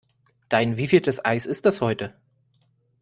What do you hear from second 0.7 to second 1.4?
wievieltes